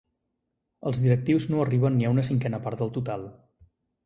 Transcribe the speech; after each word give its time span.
Els 0.91 1.01
directius 1.03 1.45
no 1.51 1.61
arriben 1.65 1.97
ni 1.99 2.09
a 2.09 2.15
una 2.15 2.25
cinquena 2.31 2.63
part 2.65 2.83
del 2.83 2.91
total. 2.97 3.29